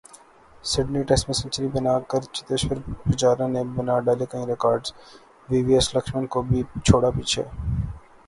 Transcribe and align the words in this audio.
Sydney 0.63 1.01
test 1.07 1.25
میں 1.27 1.33
century 1.39 1.67
بناکر 1.73 2.21
چتیشور 2.35 2.77
پجارا 3.03 3.45
نے 3.53 3.61
بناڈالے 3.75 4.25
کئی 4.31 4.43
ریکارڈس، 4.51 4.87
وی 5.49 5.59
وی 5.65 5.73
ایس 5.75 5.87
لکشمن 5.95 6.25
کو 6.33 6.39
بھی 6.49 6.59
چھوڑا 6.85 7.09
پیچھے 7.15 7.43